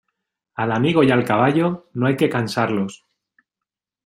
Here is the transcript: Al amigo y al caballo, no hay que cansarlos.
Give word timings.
Al 0.55 0.71
amigo 0.71 1.03
y 1.03 1.11
al 1.11 1.23
caballo, 1.23 1.91
no 1.93 2.07
hay 2.07 2.17
que 2.17 2.27
cansarlos. 2.27 3.05